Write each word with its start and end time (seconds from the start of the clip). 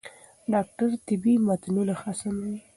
ډاکټر 0.51 0.89
طبي 1.07 1.33
متنونه 1.47 1.93
ښه 2.01 2.11
سموي. 2.19 2.57